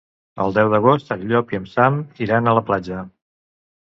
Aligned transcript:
El 0.45 0.53
deu 0.53 0.69
d'agost 0.73 1.11
en 1.15 1.25
Llop 1.31 1.51
i 1.55 1.59
en 1.59 1.69
Sam 1.73 2.01
iran 2.27 2.49
a 2.53 2.57
la 2.61 2.63
platja. 2.71 3.03